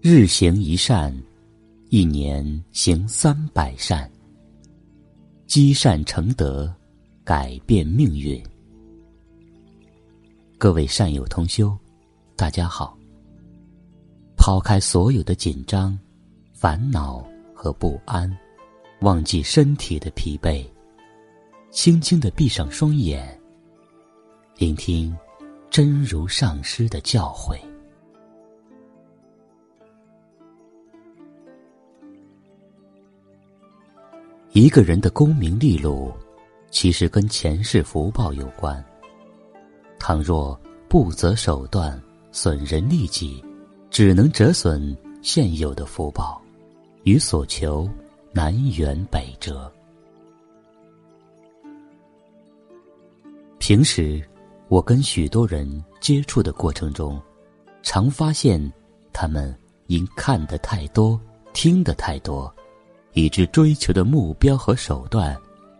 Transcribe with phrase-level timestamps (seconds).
[0.00, 1.12] 日行一善，
[1.88, 4.08] 一年行三百善。
[5.44, 6.72] 积善成德，
[7.24, 8.40] 改变命运。
[10.56, 11.76] 各位善友同修，
[12.36, 12.96] 大家好。
[14.36, 15.98] 抛开所有的紧张、
[16.52, 18.32] 烦恼和不安，
[19.00, 20.64] 忘记身体的疲惫，
[21.72, 23.36] 轻轻的闭上双眼，
[24.58, 25.12] 聆听
[25.70, 27.58] 真如上师的教诲。
[34.58, 36.12] 一个人的功名利禄，
[36.68, 38.84] 其实跟前世福报有关。
[40.00, 41.96] 倘若不择手段，
[42.32, 43.40] 损人利己，
[43.88, 46.42] 只能折损现有的福报，
[47.04, 47.88] 与所求
[48.32, 49.72] 南辕北辙。
[53.60, 54.20] 平时
[54.66, 57.16] 我跟许多人接触的过程中，
[57.84, 58.60] 常发现
[59.12, 59.56] 他们
[59.86, 61.16] 因看得太多，
[61.52, 62.52] 听得太多。
[63.18, 65.36] 以致追求的目标和手段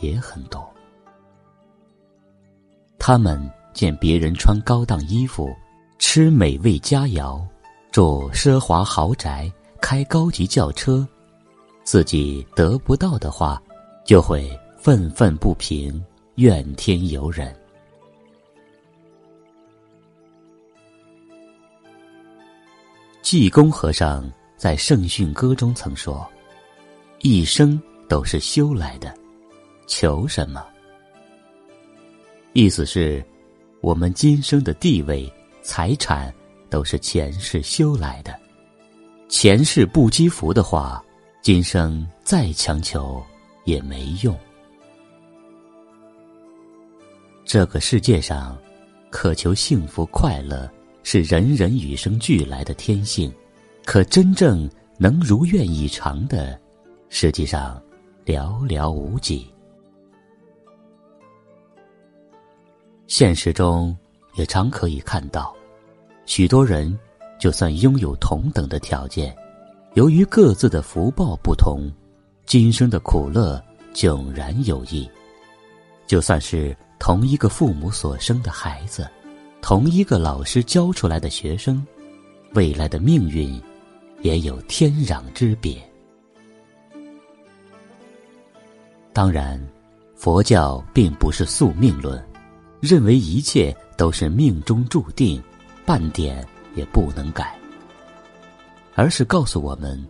[0.00, 0.68] 也很多。
[2.98, 3.40] 他们
[3.72, 5.48] 见别人穿高档衣服、
[5.96, 7.40] 吃美味佳肴、
[7.92, 11.06] 住奢华豪宅、开高级轿车，
[11.84, 13.62] 自己得不到的话，
[14.04, 17.54] 就会愤愤不平、怨天尤人。
[23.22, 26.28] 济公和尚在《圣训歌》中曾说。
[27.22, 29.14] 一生都是修来的，
[29.86, 30.64] 求什么？
[32.54, 33.22] 意思是，
[33.82, 36.32] 我们今生的地位、财产
[36.70, 38.34] 都是前世修来的。
[39.28, 41.04] 前世不积福的话，
[41.42, 43.22] 今生再强求
[43.64, 44.34] 也没用。
[47.44, 48.56] 这个世界上，
[49.10, 50.70] 渴求幸福快乐
[51.02, 53.30] 是人人与生俱来的天性，
[53.84, 56.58] 可真正能如愿以偿的。
[57.12, 57.82] 实际上，
[58.24, 59.52] 寥寥无几。
[63.08, 63.94] 现实中
[64.36, 65.52] 也常可以看到，
[66.24, 66.96] 许多人
[67.38, 69.36] 就算拥有同等的条件，
[69.94, 71.90] 由于各自的福报不同，
[72.46, 73.60] 今生的苦乐
[73.92, 75.10] 迥然有异。
[76.06, 79.10] 就算是同一个父母所生的孩子，
[79.60, 81.84] 同一个老师教出来的学生，
[82.54, 83.60] 未来的命运
[84.22, 85.89] 也有天壤之别。
[89.12, 89.60] 当然，
[90.14, 92.22] 佛教并不是宿命论，
[92.80, 95.42] 认为一切都是命中注定，
[95.84, 97.58] 半点也不能改。
[98.94, 100.02] 而是告诉我们，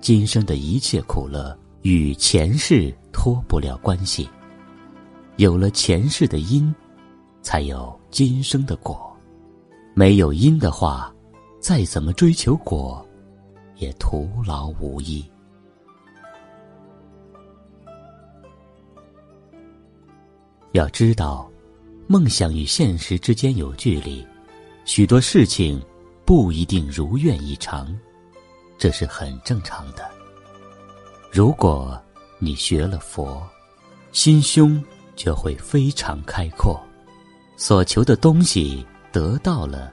[0.00, 4.28] 今生的一切苦乐与前世脱不了关系。
[5.36, 6.74] 有了前世的因，
[7.42, 9.10] 才有今生的果。
[9.94, 11.14] 没有因的话，
[11.60, 13.06] 再怎么追求果，
[13.76, 15.24] 也徒劳无益。
[20.72, 21.50] 要知道，
[22.06, 24.26] 梦想与现实之间有距离，
[24.86, 25.80] 许多事情
[26.24, 27.94] 不一定如愿以偿，
[28.78, 30.10] 这是很正常的。
[31.30, 32.00] 如果
[32.38, 33.46] 你学了佛，
[34.12, 34.82] 心胸
[35.14, 36.82] 就会非常开阔，
[37.56, 39.92] 所求的东西得到了，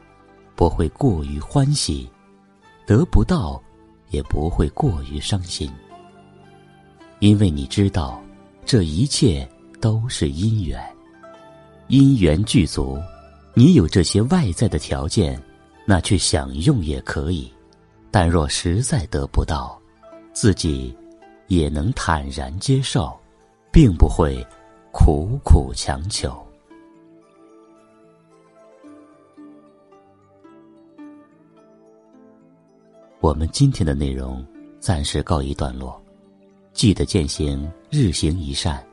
[0.56, 2.10] 不会过于欢喜；
[2.86, 3.62] 得不到，
[4.12, 5.70] 也不会过于伤心，
[7.20, 8.24] 因为你知道
[8.66, 9.46] 这一切。
[9.80, 10.82] 都是因缘，
[11.88, 12.98] 因缘具足，
[13.54, 15.42] 你有这些外在的条件，
[15.86, 17.52] 那去享用也可以；
[18.12, 19.80] 但若实在得不到，
[20.34, 20.96] 自己
[21.48, 23.18] 也能坦然接受，
[23.72, 24.46] 并不会
[24.92, 26.38] 苦苦强求。
[33.22, 34.46] 我们今天的内容
[34.80, 36.02] 暂时告一段落，
[36.74, 38.84] 记得践行日行一善。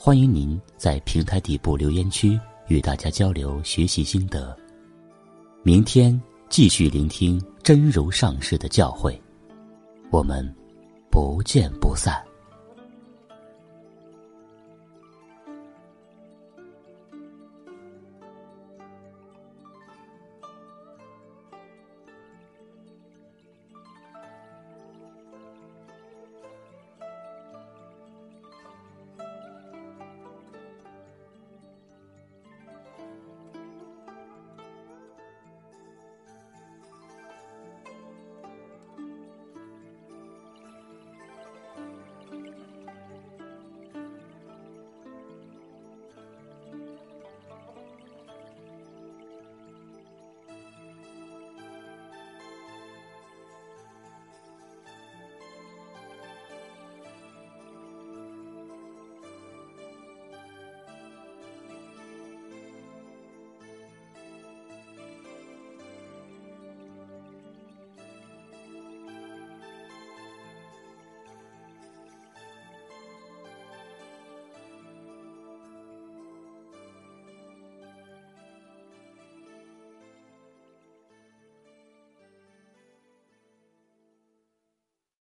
[0.00, 2.38] 欢迎您在平台底部留言区
[2.68, 4.56] 与大家交流学习心得。
[5.64, 9.18] 明天继续聆听真如上师的教诲，
[10.12, 10.54] 我们
[11.10, 12.27] 不见不散。